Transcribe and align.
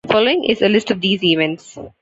Following 0.07 0.45
is 0.45 0.63
a 0.63 0.67
list 0.67 0.89
of 0.89 0.99
these 0.99 1.23
events. 1.23 1.77